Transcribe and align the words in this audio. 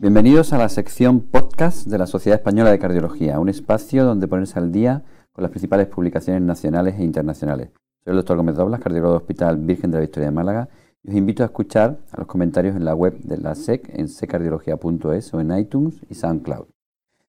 Bienvenidos 0.00 0.54
a 0.54 0.56
la 0.56 0.70
sección 0.70 1.20
podcast 1.20 1.86
de 1.86 1.98
la 1.98 2.06
Sociedad 2.06 2.38
Española 2.38 2.70
de 2.70 2.78
Cardiología, 2.78 3.38
un 3.38 3.50
espacio 3.50 4.06
donde 4.06 4.26
ponerse 4.26 4.58
al 4.58 4.72
día 4.72 5.04
con 5.30 5.42
las 5.42 5.50
principales 5.50 5.88
publicaciones 5.88 6.40
nacionales 6.40 6.98
e 6.98 7.04
internacionales. 7.04 7.68
Soy 8.02 8.12
el 8.12 8.16
doctor 8.16 8.38
Gómez 8.38 8.56
Doblas, 8.56 8.80
cardiólogo 8.80 9.12
del 9.12 9.20
Hospital 9.20 9.58
Virgen 9.58 9.90
de 9.90 9.98
la 9.98 10.00
Victoria 10.00 10.30
de 10.30 10.34
Málaga, 10.34 10.70
y 11.02 11.10
os 11.10 11.16
invito 11.16 11.42
a 11.42 11.46
escuchar 11.46 11.98
a 12.12 12.16
los 12.16 12.26
comentarios 12.26 12.76
en 12.76 12.86
la 12.86 12.94
web 12.94 13.18
de 13.18 13.36
la 13.36 13.54
SEC 13.54 13.90
en 13.92 14.08
secardiología.es 14.08 15.34
o 15.34 15.40
en 15.42 15.58
iTunes 15.58 16.00
y 16.08 16.14
SoundCloud. 16.14 16.64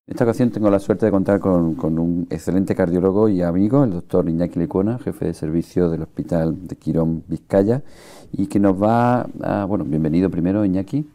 En 0.06 0.14
esta 0.14 0.24
ocasión 0.24 0.50
tengo 0.50 0.70
la 0.70 0.78
suerte 0.78 1.04
de 1.04 1.12
contar 1.12 1.40
con, 1.40 1.76
un 1.98 2.26
excelente 2.30 2.74
cardiólogo 2.74 3.28
y 3.28 3.42
amigo, 3.42 3.84
el 3.84 3.90
doctor 3.90 4.26
Iñaki 4.30 4.58
Lecona, 4.58 4.98
jefe 4.98 5.26
de 5.26 5.34
servicio 5.34 5.90
del 5.90 6.00
Hospital 6.00 6.66
de 6.66 6.76
Quirón 6.76 7.22
Vizcaya, 7.28 7.82
y 8.32 8.46
que 8.46 8.58
nos 8.58 8.82
va 8.82 9.26
a, 9.42 9.66
bueno, 9.66 9.84
bienvenido 9.84 10.30
primero 10.30 10.64
Iñaki, 10.64 11.06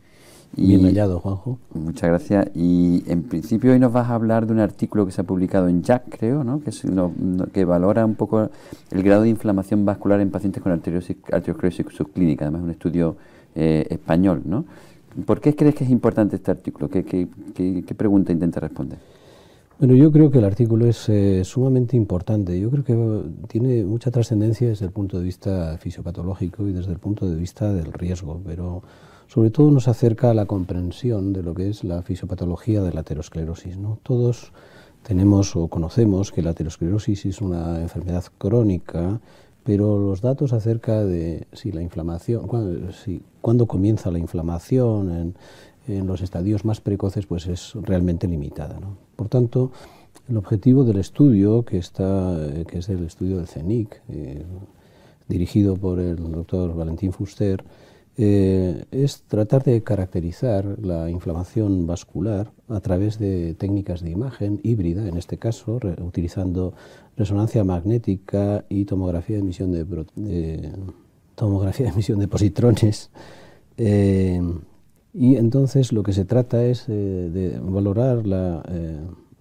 Bien 0.56 0.84
hallado, 0.84 1.20
Juanjo. 1.20 1.60
Muchas 1.74 2.10
gracias. 2.10 2.48
Y 2.56 3.04
en 3.08 3.24
principio 3.24 3.74
hoy 3.74 3.80
nos 3.80 3.94
vas 3.94 4.10
a 4.10 4.16
hablar 4.16 4.48
de 4.48 4.54
un 4.54 4.60
artículo 4.60 5.06
que 5.06 5.12
se 5.12 5.22
ha 5.22 5.24
publicado 5.24 5.68
en 5.68 5.84
Jack, 5.84 6.18
creo, 6.18 6.44
¿no? 6.44 6.62
que, 6.62 6.72
es 6.72 6.84
que 7.54 7.66
valora 7.66 8.06
un 8.06 8.16
poco 8.16 8.50
el 8.92 9.04
grado 9.04 9.24
de 9.24 9.30
inflamación 9.30 9.86
vascular 9.86 10.20
en 10.20 10.32
pacientes 10.32 10.64
con 10.64 10.72
arteriosclerosis 10.72 11.86
subclínica, 11.96 12.46
además 12.46 12.62
es 12.62 12.66
un 12.66 12.72
estudio 12.72 13.18
eh, 13.56 13.86
español. 13.90 14.42
¿no? 14.46 14.66
¿Por 15.26 15.42
qué 15.42 15.56
crees 15.56 15.76
que 15.76 15.84
es 15.84 15.90
importante 15.90 16.36
este 16.36 16.52
artículo? 16.52 16.90
¿Qué, 16.90 17.04
qué, 17.04 17.28
qué, 17.54 17.96
pregunta 17.96 18.32
intenta 18.32 18.60
responder? 18.60 19.00
Bueno, 19.80 19.94
yo 19.94 20.12
creo 20.12 20.32
que 20.32 20.40
el 20.40 20.46
artículo 20.46 20.88
es 20.88 21.08
eh, 21.08 21.44
sumamente 21.46 21.96
importante. 21.96 22.60
Yo 22.60 22.72
creo 22.72 22.84
que 22.84 23.48
tiene 23.48 23.84
mucha 23.84 24.10
trascendencia 24.10 24.68
desde 24.68 24.86
el 24.86 24.92
punto 24.92 25.20
de 25.20 25.24
vista 25.24 25.78
fisiopatológico 25.78 26.68
y 26.68 26.74
desde 26.74 26.92
el 26.92 26.98
punto 26.98 27.30
de 27.30 27.36
vista 27.36 27.72
del 27.72 27.94
riesgo, 27.94 28.42
pero 28.44 28.82
sobre 29.28 29.52
todo 29.52 29.70
nos 29.70 29.88
acerca 29.88 30.32
a 30.32 30.34
la 30.34 30.48
comprensión 30.48 31.32
de 31.32 31.44
lo 31.44 31.54
que 31.54 31.70
es 31.70 31.84
la 31.84 32.02
fisiopatología 32.02 32.82
de 32.82 32.92
la 32.92 33.02
aterosclerosis. 33.02 33.78
¿no? 33.78 34.00
Todos 34.02 34.52
tenemos 35.04 35.56
o 35.56 35.68
conocemos 35.68 36.32
que 36.32 36.42
la 36.42 36.52
aterosclerosis 36.52 37.28
es 37.28 37.40
una 37.40 37.80
enfermedad 37.80 38.24
crónica, 38.40 39.22
pero 39.64 40.00
los 40.00 40.22
datos 40.22 40.54
acerca 40.54 41.04
de 41.04 41.46
si 41.54 41.72
la 41.72 41.84
inflamación, 41.84 42.48
cuándo, 42.48 43.68
comienza 43.68 44.10
la 44.10 44.18
inflamación 44.18 45.36
en, 45.88 46.08
los 46.08 46.22
estadios 46.22 46.66
más 46.66 46.82
precoces, 46.82 47.28
pues 47.28 47.46
es 47.46 47.74
realmente 47.76 48.28
limitada. 48.28 48.80
¿no? 48.80 49.07
Por 49.18 49.28
tanto, 49.28 49.72
el 50.30 50.38
objetivo 50.38 50.86
del 50.86 51.00
estudio, 51.00 51.66
que, 51.66 51.78
está, 51.78 52.38
que 52.68 52.78
es 52.78 52.88
el 52.88 53.04
estudio 53.04 53.38
del 53.38 53.48
CENIC, 53.48 54.02
eh, 54.10 54.46
dirigido 55.28 55.76
por 55.76 56.00
el 56.00 56.32
doctor 56.32 56.74
Valentín 56.74 57.12
Fuster, 57.12 57.64
eh, 58.20 58.86
es 58.92 59.24
tratar 59.24 59.64
de 59.64 59.84
caracterizar 59.84 60.66
la 60.80 61.10
inflamación 61.10 61.86
vascular 61.86 62.52
a 62.68 62.80
través 62.80 63.20
de 63.20 63.54
técnicas 63.54 64.02
de 64.02 64.12
imagen 64.12 64.60
híbrida, 64.64 65.08
en 65.08 65.18
este 65.18 65.38
caso, 65.38 65.80
utilizando 66.02 66.74
resonancia 67.16 67.64
magnética 67.64 68.66
y 68.70 68.86
tomografía 68.86 69.36
de 69.38 69.42
emisión 69.42 69.72
de, 69.72 70.74
tomografía 71.36 71.88
de 71.88 71.92
emisión 71.92 72.20
de 72.20 72.28
positrones. 72.28 73.12
Eh, 73.78 74.42
y 75.18 75.36
entonces 75.36 75.92
lo 75.92 76.04
que 76.04 76.14
se 76.14 76.26
trata 76.26 76.64
es 76.64 76.86
eh, 76.88 76.94
de 76.94 77.60
valorar 77.60 78.28
la 78.28 78.64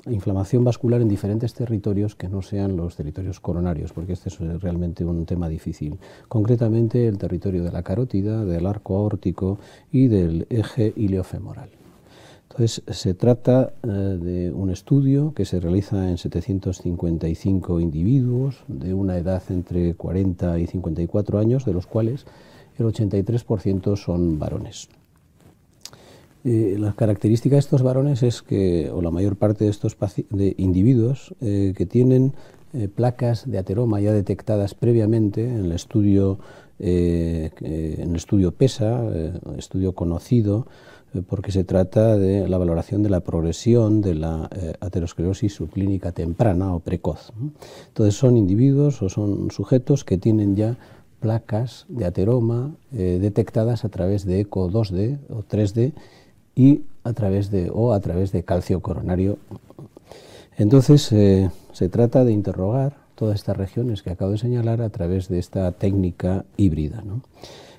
inflamación 0.08 0.64
vascular 0.64 1.00
en 1.00 1.08
diferentes 1.08 1.52
territorios 1.52 2.14
que 2.14 2.28
no 2.28 2.42
sean 2.42 2.76
los 2.76 2.96
territorios 2.96 3.40
coronarios, 3.40 3.92
porque 3.92 4.12
este 4.12 4.28
es 4.28 4.38
realmente 4.38 5.04
un 5.04 5.26
tema 5.26 5.48
difícil. 5.48 5.98
Concretamente 6.28 7.06
el 7.06 7.18
territorio 7.18 7.64
de 7.64 7.72
la 7.72 7.82
carótida, 7.82 8.44
del 8.44 8.66
arco 8.66 8.96
aórtico 8.96 9.58
y 9.90 10.08
del 10.08 10.46
eje 10.48 10.92
ileofemoral. 10.96 11.70
Entonces, 12.48 12.82
se 12.88 13.14
trata 13.14 13.74
eh, 13.82 13.88
de 13.88 14.52
un 14.52 14.70
estudio 14.70 15.34
que 15.34 15.44
se 15.44 15.60
realiza 15.60 16.08
en 16.08 16.16
755 16.16 17.80
individuos 17.80 18.64
de 18.68 18.94
una 18.94 19.18
edad 19.18 19.42
entre 19.50 19.94
40 19.94 20.58
y 20.60 20.66
54 20.66 21.38
años, 21.38 21.64
de 21.64 21.72
los 21.72 21.86
cuales 21.86 22.24
el 22.78 22.86
83% 22.86 23.96
son 23.96 24.38
varones. 24.38 24.88
Eh, 26.48 26.76
la 26.78 26.92
característica 26.92 27.56
de 27.56 27.58
estos 27.58 27.82
varones 27.82 28.22
es 28.22 28.40
que, 28.40 28.88
o 28.94 29.02
la 29.02 29.10
mayor 29.10 29.34
parte 29.34 29.64
de 29.64 29.70
estos 29.70 29.96
de 30.30 30.54
individuos 30.58 31.34
eh, 31.40 31.74
que 31.76 31.86
tienen 31.86 32.34
eh, 32.72 32.86
placas 32.86 33.50
de 33.50 33.58
ateroma 33.58 33.98
ya 33.98 34.12
detectadas 34.12 34.72
previamente 34.72 35.42
en 35.42 35.64
el 35.64 35.72
estudio, 35.72 36.38
en 36.78 38.10
el 38.10 38.14
estudio 38.14 38.52
PESA, 38.52 39.02
estudio 39.56 39.94
conocido, 39.94 40.66
porque 41.26 41.50
se 41.50 41.64
trata 41.64 42.16
de 42.18 42.46
la 42.48 42.58
valoración 42.58 43.02
de 43.02 43.08
la 43.08 43.20
progresión 43.20 44.02
de 44.02 44.14
la 44.14 44.50
aterosclerosis 44.80 45.54
subclínica 45.54 46.12
temprana 46.12 46.74
o 46.74 46.80
precoz. 46.80 47.32
Entonces 47.88 48.14
son 48.14 48.36
individuos 48.36 49.00
o 49.00 49.08
son 49.08 49.50
sujetos 49.50 50.04
que 50.04 50.18
tienen 50.18 50.54
ya 50.54 50.76
placas 51.18 51.86
de 51.88 52.04
ateroma 52.04 52.76
detectadas 52.90 53.86
a 53.86 53.88
través 53.88 54.26
de 54.26 54.40
eco 54.40 54.70
2D 54.70 55.18
o 55.30 55.44
3D 55.44 55.94
y 56.56 56.82
a 57.04 57.12
través 57.12 57.50
de, 57.52 57.70
o 57.72 57.92
a 57.92 58.00
través 58.00 58.32
de 58.32 58.42
calcio 58.42 58.80
coronario. 58.80 59.38
Entonces 60.56 61.12
eh, 61.12 61.50
se 61.72 61.88
trata 61.88 62.24
de 62.24 62.32
interrogar 62.32 62.96
todas 63.14 63.36
estas 63.36 63.56
regiones 63.56 64.02
que 64.02 64.10
acabo 64.10 64.32
de 64.32 64.38
señalar 64.38 64.82
a 64.82 64.88
través 64.88 65.28
de 65.28 65.38
esta 65.38 65.70
técnica 65.72 66.44
híbrida. 66.56 67.04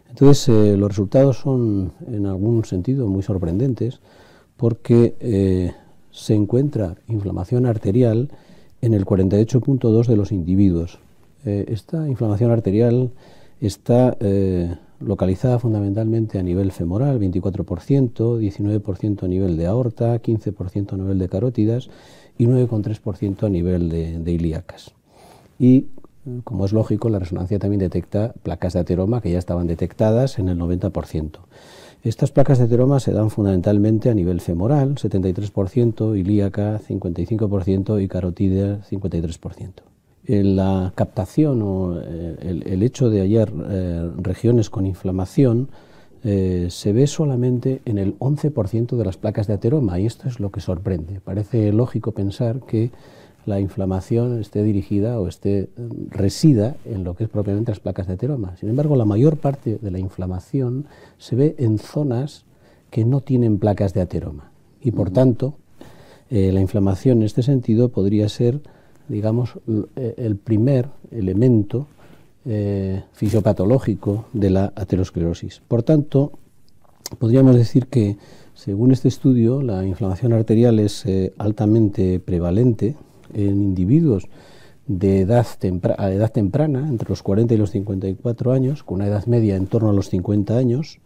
Entonces 0.10 0.48
eh, 0.48 0.78
los 0.78 0.90
resultados 0.90 1.38
son 1.40 1.92
en 2.08 2.28
algún 2.28 2.64
sentido 2.64 3.08
muy 3.08 3.24
sorprendentes 3.24 4.00
porque 4.56 5.16
eh, 5.20 5.74
se 6.12 6.36
encuentra 6.36 6.96
inflamación 7.08 7.66
arterial 7.66 8.30
en 8.82 8.94
el 8.94 9.06
48.2 9.06 10.06
de 10.06 10.16
los 10.16 10.32
individuos. 10.32 11.00
esta 11.44 12.08
inflamación 12.08 12.52
arterial 12.52 13.12
está 13.60 14.16
localizada 15.00 15.59
fundamentalmente 15.59 16.40
a 16.40 16.44
nivel 16.44 16.72
femoral, 16.72 17.19
24%, 17.19 18.40
19% 18.40 19.24
a 19.24 19.28
nivel 19.28 19.58
de 19.58 19.66
aorta, 19.68 20.22
15% 20.22 20.94
a 20.94 20.97
nivel 20.97 21.19
de 21.19 21.30
carótidas 21.30 21.90
y 22.38 22.46
9,3% 22.46 23.44
a 23.44 23.50
nivel 23.50 23.90
de, 23.90 24.31
ilíacas. 24.31 24.94
Y, 25.59 25.88
como 26.44 26.66
es 26.66 26.74
lógico, 26.74 27.09
la 27.09 27.19
resonancia 27.19 27.59
también 27.59 27.80
detecta 27.80 28.34
placas 28.44 28.74
de 28.74 28.80
ateroma 28.80 29.22
que 29.22 29.31
ya 29.31 29.40
estaban 29.40 29.68
detectadas 29.68 30.40
en 30.40 30.50
el 30.50 30.59
90%. 30.59 31.40
Estas 32.03 32.31
placas 32.31 32.59
de 32.59 32.66
ateroma 32.66 33.00
se 33.00 33.12
dan 33.12 33.30
fundamentalmente 33.30 34.09
a 34.09 34.13
nivel 34.13 34.40
femoral, 34.40 34.96
73%, 34.96 36.18
ilíaca 36.18 36.80
55% 36.80 38.02
y 38.02 38.07
carotidia 38.07 38.81
53% 38.90 39.97
la 40.28 40.92
captación 40.96 41.62
o 41.62 42.00
eh, 42.02 42.62
el, 42.66 42.84
hecho 42.84 43.10
de 43.10 43.22
hallar 43.22 43.52
eh, 43.70 44.12
regiones 44.18 44.70
con 44.70 44.86
inflamación 44.86 45.70
eh, 46.24 46.68
se 46.70 46.92
ve 46.92 47.08
solamente 47.08 47.82
en 47.86 47.98
el 47.98 48.20
11% 48.20 48.98
de 48.98 49.06
las 49.06 49.16
placas 49.16 49.48
de 49.48 49.54
ateroma 49.54 50.00
y 50.00 50.06
esto 50.06 50.28
es 50.28 50.42
lo 50.42 50.52
que 50.52 50.60
sorprende. 50.60 51.22
Parece 51.22 51.72
lógico 51.72 52.12
pensar 52.12 52.60
que 52.62 52.92
la 53.46 53.62
inflamación 53.62 54.42
esté 54.42 54.64
dirigida 54.64 55.22
o 55.22 55.30
esté 55.30 55.70
resida 56.10 56.76
en 56.84 57.06
lo 57.06 57.16
que 57.16 57.24
es 57.24 57.30
propiamente 57.30 57.72
las 57.72 57.80
placas 57.80 58.08
de 58.08 58.14
ateroma. 58.14 58.58
Sin 58.58 58.68
embargo, 58.68 58.98
la 58.98 59.06
mayor 59.06 59.38
parte 59.38 59.80
de 59.82 59.92
la 59.92 60.00
inflamación 60.00 60.88
se 61.18 61.38
ve 61.38 61.56
en 61.58 61.80
zonas 61.80 62.44
que 62.90 63.06
no 63.06 63.22
tienen 63.22 63.58
placas 63.58 63.94
de 63.94 64.02
ateroma 64.02 64.52
y 64.82 64.92
por 64.92 65.12
tanto 65.12 65.56
la 66.30 66.60
inflamación 66.60 67.20
en 67.20 67.24
este 67.24 67.42
sentido 67.42 67.88
podría 67.88 68.28
ser 68.28 68.60
digamos, 69.07 69.51
eh, 69.95 70.16
el 70.18 70.35
primer 70.35 70.90
elemento 71.12 71.88
eh, 72.45 73.03
fisiopatológico 73.13 74.25
de 74.33 74.50
la 74.50 74.74
aterosclerosis. 74.75 75.62
Por 75.68 75.83
tanto, 75.83 76.31
podríamos 77.19 77.56
decir 77.56 77.88
que, 77.88 78.18
según 78.54 78.92
este 78.92 79.07
estudio, 79.07 79.62
la 79.62 79.86
inflamación 79.86 80.33
arterial 80.33 80.80
es 80.80 81.06
eh, 81.06 81.33
altamente 81.38 82.19
prevalente 82.19 82.95
en 83.33 83.63
individuos 83.63 84.30
de 84.88 85.21
edad, 85.21 85.45
a 85.98 86.12
edad 86.12 86.31
temprana, 86.31 86.88
entre 86.88 87.10
los 87.10 87.21
40 87.21 87.53
y 87.53 87.57
los 87.57 87.71
54 87.71 88.53
años, 88.53 88.83
con 88.83 88.95
una 88.95 89.07
edad 89.07 89.25
media 89.25 89.57
en 89.57 89.68
torno 89.68 89.89
a 89.89 89.94
los 89.94 90.10
50 90.10 90.57
años, 90.57 91.00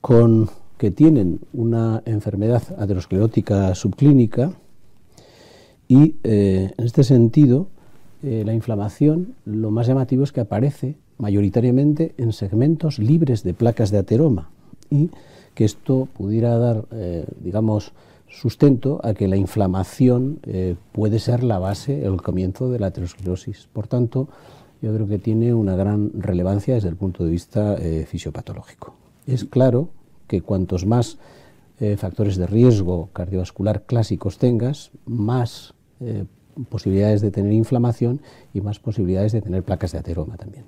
con 0.00 0.48
que 0.78 0.90
tienen 0.90 1.40
una 1.52 2.02
enfermedad 2.06 2.62
aterosclerótica 2.78 3.74
subclínica, 3.74 4.54
y 5.90 6.14
eh, 6.22 6.72
en 6.78 6.86
este 6.86 7.02
sentido, 7.02 7.66
eh, 8.22 8.44
la 8.46 8.54
inflamación, 8.54 9.34
lo 9.44 9.72
más 9.72 9.88
llamativo 9.88 10.22
es 10.22 10.30
que 10.30 10.40
aparece 10.40 10.94
mayoritariamente 11.18 12.14
en 12.16 12.32
segmentos 12.32 13.00
libres 13.00 13.42
de 13.42 13.54
placas 13.54 13.90
de 13.90 13.98
ateroma 13.98 14.50
y 14.88 15.10
que 15.52 15.64
esto 15.64 16.06
pudiera 16.16 16.56
dar, 16.58 16.84
eh, 16.92 17.26
digamos, 17.42 17.90
sustento 18.28 19.00
a 19.02 19.14
que 19.14 19.26
la 19.26 19.36
inflamación 19.36 20.38
puede 20.92 21.18
ser 21.18 21.42
la 21.42 21.58
base, 21.58 22.04
el 22.04 22.22
comienzo 22.22 22.70
de 22.70 22.78
la 22.78 22.86
aterosclerosis. 22.86 23.68
Por 23.72 23.88
tanto, 23.88 24.28
yo 24.80 24.94
creo 24.94 25.08
que 25.08 25.18
tiene 25.18 25.52
una 25.52 25.74
gran 25.74 26.12
relevancia 26.14 26.74
desde 26.74 26.90
el 26.90 26.94
punto 26.94 27.24
de 27.24 27.30
vista 27.32 27.76
fisiopatológico. 28.06 28.94
Es 29.26 29.44
claro 29.44 29.88
que 30.28 30.42
cuantos 30.42 30.86
más 30.86 31.18
factores 31.96 32.36
de 32.36 32.46
riesgo 32.46 33.08
cardiovascular 33.12 33.82
clásicos 33.82 34.38
tengas, 34.38 34.92
más 35.06 35.74
eh, 36.00 36.24
posibilidades 36.68 37.20
de 37.20 37.30
tener 37.30 37.52
inflamación 37.52 38.20
y 38.52 38.60
más 38.60 38.78
posibilidades 38.78 39.32
de 39.32 39.40
tener 39.40 39.62
placas 39.62 39.92
de 39.92 39.98
ateroma 39.98 40.36
también. 40.36 40.64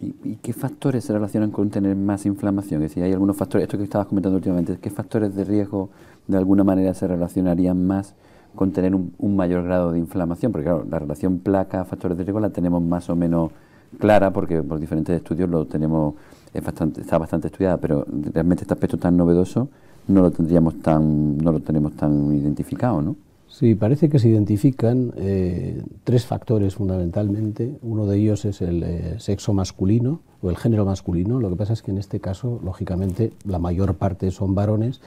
¿Y, 0.00 0.36
qué 0.36 0.52
factores 0.52 1.04
se 1.04 1.12
relacionan 1.12 1.50
con 1.50 1.70
tener 1.70 1.96
más 1.96 2.26
inflamación? 2.26 2.82
Es 2.82 2.90
decir, 2.90 3.02
hay 3.02 3.12
algunos 3.12 3.36
factores, 3.36 3.64
esto 3.64 3.78
que 3.78 3.84
estabas 3.84 4.08
comentando 4.08 4.36
últimamente, 4.36 4.78
¿qué 4.80 4.90
factores 4.90 5.34
de 5.34 5.44
riesgo 5.44 5.90
de 6.26 6.36
alguna 6.36 6.64
manera 6.64 6.92
se 6.94 7.06
relacionarían 7.06 7.86
más 7.86 8.14
con 8.54 8.72
tener 8.72 8.94
un, 8.94 9.36
mayor 9.36 9.64
grado 9.64 9.92
de 9.92 9.98
inflamación? 9.98 10.52
Porque 10.52 10.64
claro, 10.64 10.86
la 10.90 10.98
relación 10.98 11.38
placa-factores 11.38 12.18
de 12.18 12.24
riesgo 12.24 12.40
la 12.40 12.50
tenemos 12.50 12.82
más 12.82 13.08
o 13.08 13.16
menos 13.16 13.52
clara 13.98 14.32
porque 14.32 14.62
por 14.62 14.78
diferentes 14.80 15.16
estudios 15.16 15.48
lo 15.48 15.66
tenemos, 15.66 16.14
es 16.52 16.62
bastante, 16.62 17.00
está 17.00 17.18
bastante 17.18 17.46
estudiada, 17.46 17.78
pero 17.78 18.04
realmente 18.32 18.64
este 18.64 18.74
aspecto 18.74 18.98
tan 18.98 19.16
novedoso 19.16 19.68
no 20.08 20.22
lo 20.22 20.30
tendríamos 20.30 20.80
tan, 20.82 21.38
no 21.38 21.52
lo 21.52 21.60
tenemos 21.60 21.94
tan 21.94 22.34
identificado, 22.34 23.00
¿no? 23.00 23.16
Sí, 23.48 23.74
parece 23.74 24.08
que 24.08 24.18
se 24.18 24.28
identifican 24.28 25.12
eh, 25.16 25.82
tres 26.04 26.26
factores 26.26 26.74
fundamentalmente. 26.74 27.78
Uno 27.82 28.06
de 28.06 28.18
ellos 28.18 28.44
es 28.44 28.60
el 28.60 28.82
eh, 28.82 29.14
sexo 29.18 29.54
masculino 29.54 30.20
o 30.42 30.50
el 30.50 30.56
género 30.56 30.84
masculino. 30.84 31.40
Lo 31.40 31.48
que 31.50 31.56
pasa 31.56 31.72
es 31.72 31.82
que 31.82 31.92
en 31.92 31.98
este 31.98 32.20
caso, 32.20 32.60
lógicamente, 32.62 33.32
la 33.44 33.58
mayor 33.58 33.94
parte 33.94 34.30
son 34.30 34.54
varones 34.54 35.00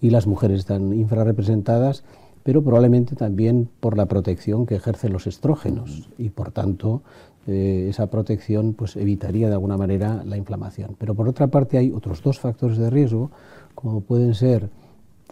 y 0.00 0.10
las 0.10 0.26
mujeres 0.26 0.60
están 0.60 0.92
infrarrepresentadas, 0.92 2.04
pero 2.42 2.62
probablemente 2.62 3.16
también 3.16 3.68
por 3.80 3.96
la 3.96 4.06
protección 4.06 4.66
que 4.66 4.76
ejercen 4.76 5.12
los 5.12 5.26
estrógenos 5.26 6.08
y, 6.18 6.28
por 6.30 6.52
tanto, 6.52 7.02
eh, 7.46 7.86
esa 7.88 8.08
protección 8.08 8.74
pues, 8.74 8.96
evitaría 8.96 9.48
de 9.48 9.54
alguna 9.54 9.76
manera 9.76 10.22
la 10.24 10.36
inflamación. 10.36 10.96
Pero 10.98 11.14
por 11.14 11.28
otra 11.28 11.46
parte 11.46 11.78
hay 11.78 11.90
otros 11.92 12.22
dos 12.22 12.38
factores 12.38 12.76
de 12.76 12.90
riesgo, 12.90 13.30
como 13.74 14.02
pueden 14.02 14.34
ser 14.34 14.68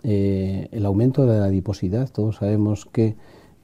eh, 0.04 0.68
el 0.70 0.86
aumento 0.86 1.26
de 1.26 1.38
la 1.40 1.46
adiposidad. 1.46 2.10
Todos 2.10 2.36
sabemos 2.36 2.84
que 2.84 3.16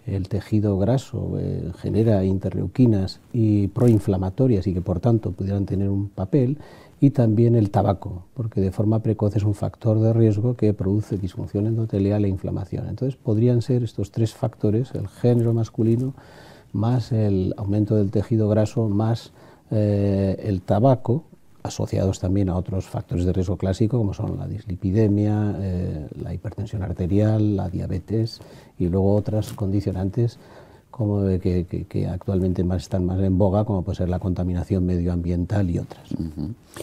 el 0.07 0.29
tejido 0.29 0.79
graso 0.79 1.39
eh, 1.39 1.71
genera 1.79 2.25
interleuquinas 2.25 3.21
y 3.33 3.69
proinflamatorias 3.69 4.67
y 4.67 4.75
que 4.75 4.81
por 4.81 5.01
tanto 5.01 5.33
pudieran 5.33 5.67
tener 5.67 5.89
un 5.89 6.09
papel. 6.09 6.59
Y 7.03 7.11
también 7.11 7.57
el 7.57 7.71
tabaco, 7.71 8.25
porque 8.35 8.61
de 8.61 8.73
forma 8.73 8.99
precoz 8.99 9.35
es 9.37 9.45
un 9.45 9.55
factor 9.55 10.01
de 10.01 10.13
riesgo 10.13 10.55
que 10.55 10.75
produce 10.75 11.17
disfunción 11.17 11.67
endotelial 11.67 12.25
e 12.25 12.29
inflamación. 12.29 12.89
Entonces 12.89 13.17
podrían 13.17 13.63
ser 13.63 13.83
estos 13.83 14.11
tres 14.11 14.35
factores, 14.35 14.95
el 14.95 15.09
género 15.09 15.55
masculino, 15.55 16.13
más 16.73 17.13
el 17.13 17.55
aumento 17.57 17.97
del 17.97 18.11
tejido 18.11 18.49
graso, 18.49 18.89
más 18.89 19.33
eh, 19.71 20.37
el 20.45 20.61
tabaco, 20.61 21.25
asociados 21.63 22.21
también 22.21 22.49
a 22.49 22.57
otros 22.57 22.87
factores 22.87 23.25
de 23.25 23.33
riesgo 23.33 23.57
clásico 23.57 23.99
como 23.99 24.15
son 24.15 24.39
la 24.39 24.47
dislipidemia, 24.47 25.57
eh, 25.59 26.09
la 26.23 26.35
hipertensión 26.35 26.83
arterial, 26.83 27.57
la 27.57 27.69
diabetes 27.69 28.41
y 28.79 28.89
luego 28.89 29.15
otras 29.15 29.53
condicionantes 29.53 30.39
como 30.91 31.25
que, 31.39 31.87
que, 31.89 32.07
actualmente 32.09 32.63
más 32.63 32.83
están 32.83 33.07
más 33.07 33.19
en 33.21 33.39
boga, 33.39 33.65
como 33.65 33.83
puede 33.83 33.97
ser 33.97 34.09
la 34.09 34.19
contaminación 34.19 34.85
medioambiental 34.85 35.71
y 35.71 35.79
otras. 35.79 36.11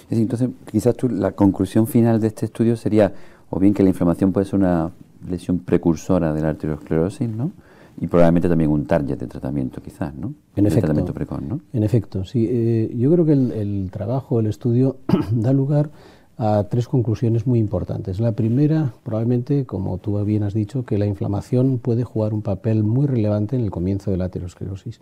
entonces, 0.10 0.50
quizás 0.72 0.96
tú, 0.96 1.08
la 1.10 1.34
conclusión 1.34 1.86
final 1.86 2.20
de 2.20 2.28
este 2.28 2.46
estudio 2.46 2.76
sería 2.78 3.14
o 3.50 3.60
bien 3.60 3.74
que 3.74 3.84
la 3.84 3.90
inflamación 3.90 4.32
puede 4.32 4.46
ser 4.46 4.56
una 4.56 4.92
lesión 5.30 5.60
precursora 5.60 6.34
de 6.34 6.42
la 6.42 6.50
arteriosclerosis, 6.50 7.30
¿no? 7.30 7.52
Y 8.00 8.08
probablemente 8.08 8.48
también 8.48 8.70
un 8.70 8.86
target 8.86 9.18
de 9.18 9.28
tratamiento, 9.28 9.82
quizás, 9.82 10.14
¿no? 10.14 10.34
En 10.56 10.66
efecto. 10.66 10.82
tratamiento 10.82 11.14
precoz, 11.14 11.42
¿no? 11.42 11.62
En 11.74 11.84
efecto, 11.84 12.24
sí. 12.24 12.48
Eh, 12.50 12.94
yo 12.96 13.12
creo 13.12 13.26
que 13.26 13.34
el, 13.34 13.90
trabajo, 13.92 14.40
el 14.40 14.48
estudio, 14.48 14.98
da 15.32 15.52
lugar 15.52 15.90
a 16.38 16.66
tres 16.70 16.88
conclusiones 16.88 17.48
muy 17.48 17.58
importantes. 17.58 18.20
La 18.20 18.34
primera, 18.34 18.94
probablemente, 19.04 19.66
como 19.66 19.98
tú 19.98 20.24
bien 20.24 20.44
has 20.44 20.54
dicho, 20.54 20.86
que 20.86 21.00
la 21.00 21.08
inflamación 21.08 21.80
puede 21.80 22.04
jugar 22.04 22.34
un 22.36 22.44
papel 22.44 22.84
muy 22.84 23.08
relevante 23.08 23.56
en 23.56 23.64
el 23.64 23.72
comienzo 23.72 24.12
de 24.12 24.18
la 24.18 24.26
aterosclerosis 24.26 25.02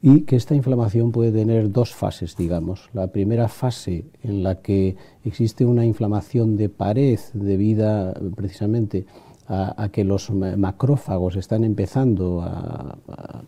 y 0.00 0.22
que 0.22 0.36
esta 0.36 0.54
inflamación 0.54 1.12
puede 1.12 1.32
tener 1.32 1.70
dos 1.70 1.94
fases, 1.94 2.36
digamos. 2.36 2.90
La 2.92 3.06
primera 3.08 3.48
fase 3.48 4.06
en 4.22 4.42
la 4.42 4.56
que 4.56 4.96
existe 5.24 5.64
una 5.64 5.84
inflamación 5.84 6.56
de 6.56 6.68
pared 6.70 7.18
debida 7.32 8.14
precisamente 8.34 9.06
a, 9.48 9.88
que 9.92 10.04
los 10.04 10.30
macrófagos 10.30 11.36
están 11.36 11.64
empezando 11.64 12.42
a, 12.42 12.96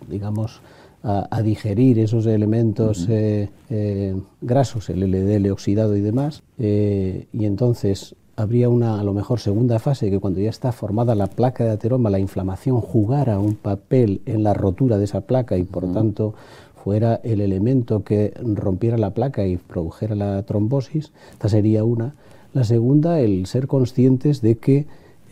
digamos, 0.09 0.61
a, 1.03 1.43
digerir 1.43 1.99
esos 1.99 2.27
elementos 2.27 3.07
eh, 3.09 3.49
eh, 3.71 4.21
grasos, 4.41 4.91
el 4.91 5.01
LDL 5.01 5.51
oxidado 5.51 5.97
y 5.97 6.01
demás, 6.01 6.43
eh, 6.59 7.27
y 7.33 7.45
entonces 7.45 8.17
habría 8.35 8.69
una, 8.69 9.01
a 9.01 9.05
lo 9.05 9.15
mejor, 9.15 9.41
segunda 9.41 9.79
fase 9.79 10.11
que 10.11 10.19
cuando 10.19 10.41
ya 10.41 10.51
está 10.51 10.73
formada 10.73 11.15
la 11.15 11.29
placa 11.29 11.65
de 11.65 11.71
ateroma, 11.71 12.11
la 12.11 12.19
inflamación 12.19 12.81
jugara 12.81 13.39
un 13.39 13.55
papel 13.55 14.21
en 14.27 14.43
la 14.43 14.53
rotura 14.53 14.99
de 14.99 15.05
esa 15.05 15.23
placa 15.23 15.57
y 15.57 15.65
por 15.65 15.91
tanto 15.93 16.35
fuera 16.85 17.21
el 17.25 17.41
elemento 17.41 18.05
que 18.05 18.35
rompiera 18.43 18.99
la 18.99 19.11
placa 19.11 19.47
y 19.47 19.57
produjera 19.57 20.15
la 20.15 20.43
trombosis, 20.43 21.13
esta 21.33 21.49
sería 21.49 21.83
una. 21.83 22.15
La 22.53 22.65
segunda, 22.65 23.21
el 23.21 23.47
ser 23.47 23.67
conscientes 23.67 24.41
de 24.41 24.59
que 24.59 24.87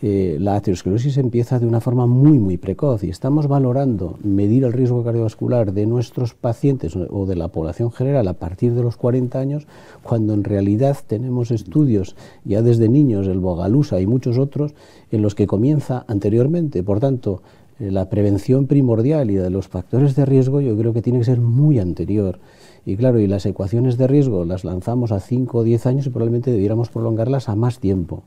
eh, 0.07 0.37
la 0.39 0.55
aterosclerosis 0.55 1.17
empieza 1.17 1.57
de 1.57 1.65
una 1.65 1.81
forma 1.81 2.05
muy, 2.05 2.37
muy 2.37 2.57
precoz 2.57 3.03
y 3.03 3.09
estamos 3.09 3.47
valorando 3.47 4.19
medir 4.21 4.63
el 4.63 4.71
riesgo 4.71 5.03
cardiovascular 5.03 5.73
de 5.73 5.87
nuestros 5.87 6.35
pacientes 6.35 6.95
o 6.95 7.25
de 7.25 7.35
la 7.35 7.47
población 7.47 7.91
general 7.91 8.27
a 8.27 8.35
partir 8.35 8.75
de 8.75 8.83
los 8.83 8.97
40 8.97 9.39
años, 9.39 9.65
cuando 10.03 10.35
en 10.35 10.43
realidad 10.43 10.95
tenemos 11.07 11.49
estudios 11.49 12.15
ya 12.43 12.61
desde 12.61 12.87
niños, 12.87 13.25
el 13.25 13.39
Bogalusa 13.39 13.99
y 13.99 14.05
muchos 14.05 14.37
otros, 14.37 14.75
en 15.09 15.23
los 15.23 15.33
que 15.33 15.47
comienza 15.47 16.05
anteriormente. 16.07 16.83
Por 16.83 16.99
tanto, 16.99 17.41
eh, 17.79 17.89
la 17.89 18.07
prevención 18.07 18.67
primordial 18.67 19.31
y 19.31 19.35
de 19.37 19.49
los 19.49 19.67
factores 19.69 20.15
de 20.15 20.27
riesgo 20.27 20.61
yo 20.61 20.77
creo 20.77 20.93
que 20.93 21.01
tiene 21.01 21.17
que 21.17 21.25
ser 21.25 21.41
muy 21.41 21.79
anterior. 21.79 22.37
Y 22.85 22.95
claro, 22.95 23.19
y 23.19 23.25
las 23.25 23.47
ecuaciones 23.47 23.97
de 23.97 24.05
riesgo 24.05 24.45
las 24.45 24.65
lanzamos 24.65 25.11
a 25.11 25.19
5 25.19 25.57
o 25.57 25.63
10 25.63 25.87
años 25.87 26.05
y 26.05 26.11
probablemente 26.11 26.51
debiéramos 26.51 26.89
prolongarlas 26.89 27.49
a 27.49 27.55
más 27.55 27.79
tiempo. 27.79 28.21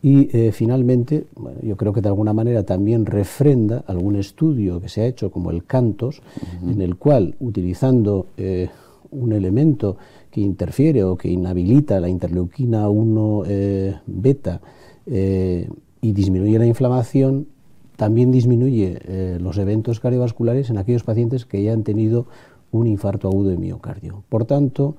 Y 0.00 0.28
eh, 0.36 0.52
finalmente, 0.52 1.26
yo 1.62 1.76
creo 1.76 1.92
que 1.92 2.00
de 2.00 2.08
alguna 2.08 2.32
manera 2.32 2.62
también 2.62 3.04
refrenda 3.04 3.82
algún 3.86 4.14
estudio 4.14 4.80
que 4.80 4.88
se 4.88 5.00
ha 5.00 5.06
hecho, 5.06 5.32
como 5.32 5.50
el 5.50 5.64
Cantos, 5.64 6.22
en 6.62 6.80
el 6.80 6.96
cual, 6.96 7.34
utilizando 7.40 8.26
eh, 8.36 8.68
un 9.10 9.32
elemento 9.32 9.96
que 10.30 10.40
interfiere 10.40 11.02
o 11.02 11.16
que 11.16 11.28
inhabilita 11.28 11.98
la 11.98 12.08
interleuquina 12.08 12.88
1 12.88 13.42
eh, 13.46 13.94
beta 14.06 14.60
y 15.06 16.12
disminuye 16.12 16.58
la 16.58 16.66
inflamación, 16.66 17.48
también 17.96 18.30
disminuye 18.30 19.38
los 19.40 19.56
eventos 19.56 20.00
cardiovasculares 20.00 20.68
en 20.68 20.76
aquellos 20.76 21.02
pacientes 21.02 21.46
que 21.46 21.62
ya 21.62 21.72
han 21.72 21.82
tenido 21.82 22.26
un 22.70 22.86
infarto 22.86 23.26
agudo 23.26 23.48
de 23.48 23.56
miocardio. 23.56 24.22
Por 24.28 24.44
tanto, 24.44 24.96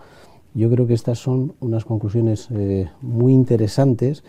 yo 0.55 0.67
creo 0.71 0.87
que 0.87 0.95
estas 0.95 1.19
son 1.19 1.53
unas 1.59 1.85
conclusiones 1.85 2.49
muy 3.01 3.33
interesantes 3.33 4.23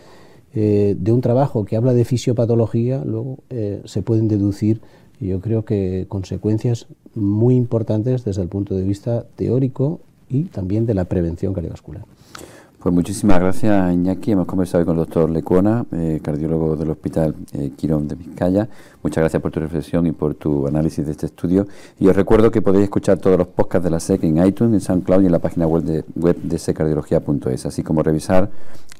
eh, 0.54 0.96
de 0.98 1.12
un 1.12 1.20
trabajo 1.20 1.64
que 1.64 1.76
habla 1.76 1.94
de 1.94 2.04
fisiopatología, 2.04 3.02
luego 3.04 3.38
eh, 3.50 3.82
se 3.84 4.02
pueden 4.02 4.28
deducir, 4.28 4.80
yo 5.20 5.40
creo 5.40 5.64
que 5.64 6.06
consecuencias 6.08 6.86
muy 7.14 7.54
importantes 7.54 8.24
desde 8.24 8.42
el 8.42 8.48
punto 8.48 8.74
de 8.74 8.82
vista 8.82 9.26
teórico 9.36 10.00
y 10.28 10.44
también 10.44 10.86
de 10.86 10.94
la 10.94 11.04
prevención 11.04 11.52
cardiovascular. 11.52 12.04
Pues 12.80 12.94
muchísimas 12.94 13.38
gracias, 13.38 13.92
Iñaki. 13.92 14.32
Hemos 14.32 14.46
conversado 14.46 14.86
con 14.86 14.94
el 14.94 15.04
doctor 15.04 15.28
Lecuona, 15.28 15.84
eh, 15.92 16.18
cardiólogo 16.22 16.76
del 16.76 16.88
Hospital 16.88 17.34
eh, 17.52 17.72
Quirón 17.76 18.08
de 18.08 18.14
Vizcaya. 18.14 18.70
Muchas 19.02 19.20
gracias 19.20 19.42
por 19.42 19.50
tu 19.50 19.60
reflexión 19.60 20.06
y 20.06 20.12
por 20.12 20.34
tu 20.34 20.66
análisis 20.66 21.04
de 21.04 21.12
este 21.12 21.26
estudio. 21.26 21.66
Y 21.98 22.08
os 22.08 22.16
recuerdo 22.16 22.50
que 22.50 22.62
podéis 22.62 22.84
escuchar 22.84 23.18
todos 23.18 23.36
los 23.36 23.48
podcasts 23.48 23.84
de 23.84 23.90
la 23.90 24.00
SEC 24.00 24.24
en 24.24 24.46
iTunes, 24.46 24.72
en 24.72 24.80
SoundCloud 24.80 25.22
y 25.22 25.26
en 25.26 25.32
la 25.32 25.40
página 25.40 25.66
web 25.66 25.82
de, 25.82 26.04
web 26.16 26.36
de 26.40 26.58
secardiología.es, 26.58 27.66
así 27.66 27.82
como 27.82 28.02
revisar 28.02 28.48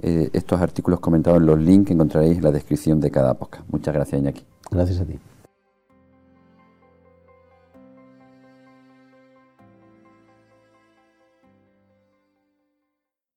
eh, 0.02 0.28
estos 0.34 0.60
artículos 0.60 1.00
comentados 1.00 1.40
en 1.40 1.46
los 1.46 1.58
links 1.58 1.86
que 1.86 1.94
encontraréis 1.94 2.36
en 2.36 2.44
la 2.44 2.52
descripción 2.52 3.00
de 3.00 3.10
cada 3.10 3.32
podcast. 3.32 3.64
Muchas 3.72 3.94
gracias, 3.94 4.20
Iñaki. 4.20 4.44
Gracias 4.70 5.00
a 5.00 5.06
ti. 5.06 5.18